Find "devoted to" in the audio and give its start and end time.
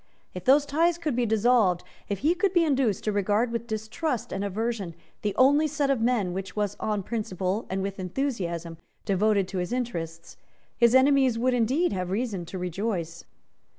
9.05-9.59